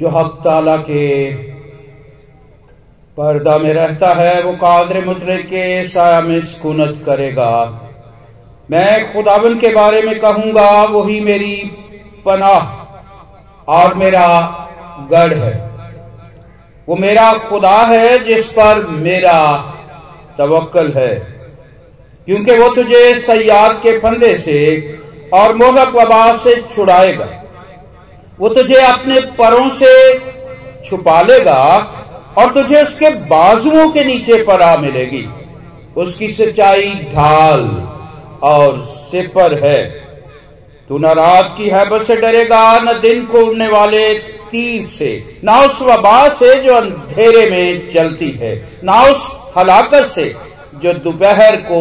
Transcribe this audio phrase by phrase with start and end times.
[0.00, 1.32] जो हक ताला के
[3.16, 7.80] पर्दा में रहता है, वो कादर मुतरे के साया में सुकूनत करेगा।
[8.70, 11.70] मैं खुदावन के बारे में कहूँगा, वही मेरी
[12.26, 12.84] पनाह,
[13.68, 14.50] और मेरा
[15.10, 15.70] गढ़ है।
[16.88, 19.56] वो मेरा खुदा है, जिस पर मेरा
[20.38, 21.14] तवक्कल है।
[22.26, 24.94] क्योंकि वो तुझे सयाद के फंदे से
[25.32, 27.43] और मोहक वबा से छुड़ाएगा।
[28.40, 29.92] वो तुझे अपने परों से
[30.88, 31.62] छुपा लेगा
[32.38, 35.26] और तुझे उसके बाजुओं के नीचे परा मिलेगी।
[35.96, 37.60] उसकी सिंचाई ढाल
[38.42, 39.82] और सिपर है।
[40.88, 44.14] तू न रात की हैबत से डरेगा न दिन को उड़ने वाले
[44.50, 48.54] तीर से, ना उस वबा से जो अंधेरे में चलती है,
[48.84, 50.34] ना उस हलाकत से
[50.82, 51.80] जो दोपहर को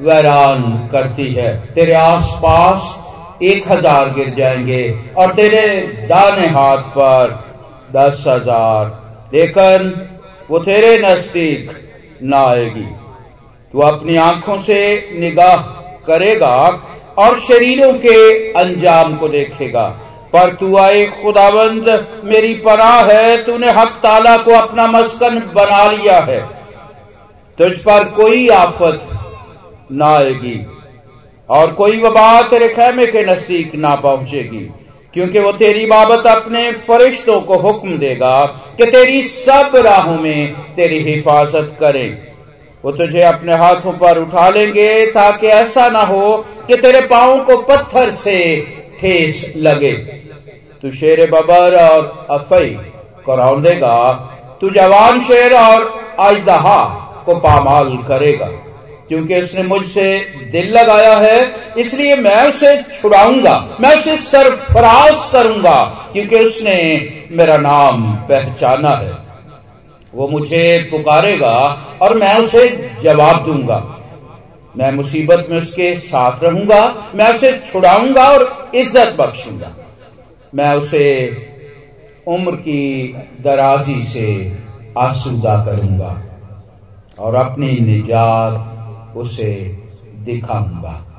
[0.00, 0.62] वैरान
[0.92, 2.96] करती है। तेरे आसपास
[3.42, 4.82] एक हज़ार गिर जाएँगे
[5.16, 5.66] और तेरे
[6.06, 7.38] दाने हाथ पर
[7.96, 8.98] दस हज़ार।
[9.34, 9.92] लेकिन
[10.50, 11.70] वो तेरे नज़दीक
[12.22, 12.86] ना आएगी।
[13.74, 14.80] तो अपनी आँखों से
[15.18, 15.56] निगाह
[16.06, 16.56] करेगा
[17.18, 18.18] और शरीरों के
[18.52, 19.84] अंजाम को देखेगा।
[20.32, 21.88] पर तू आए खुदाबंद,
[22.24, 26.40] मेरी पनाह है, तूने हक ताला को अपना मस्कन बना लिया है।
[27.58, 29.08] तुझ पर कोई आफत
[29.92, 30.54] ना आएगी।
[31.50, 34.68] और कोई वबा तेरे खेमे के नज़दीक ना पहुंचेगी,
[35.14, 38.44] क्योंकि वो तेरी बाबत अपने फरिश्तों को हुक्म देगा
[38.78, 42.18] कि तेरी सब राहों में तेरी हिफाजत करें।
[42.84, 46.36] वो तुझे अपने हाथों पर उठा लेंगे ताकि ऐसा ना हो
[46.68, 48.38] कि तेरे पाओ को पत्थर से
[49.00, 49.92] ठेस लगे।
[50.82, 52.70] तू शेर बबर और अफई
[53.26, 53.96] को रौंदेगा
[54.60, 56.82] तू जवान शेर और आजदहा
[57.26, 58.50] को पामाल करेगा।
[59.10, 60.04] क्योंकि उसने मुझसे
[60.52, 61.38] दिल लगाया है,
[61.78, 66.76] इसलिए मैं उसे छुड़ाऊँगा, मैं उसे सरफराज करूँगा, क्योंकि उसने
[67.30, 69.18] मेरा नाम पहचाना है।
[70.14, 71.56] वो मुझे पुकारेगा
[72.02, 72.68] और मैं उसे
[73.02, 73.82] जवाब दूँगा।
[74.76, 76.82] मैं मुसीबत में उसके साथ रहूँगा,
[77.14, 79.74] मैं उसे छुड़ाऊँगा और इज़्ज़त बख्शूँगा।
[80.52, 81.06] मैं उसे
[82.28, 84.30] उम्र की दराजी से
[84.98, 86.20] आसूदा करूँगा
[87.18, 88.76] और अपनी निजात
[89.16, 89.50] उसे
[90.24, 91.09] दिखाऊँगा।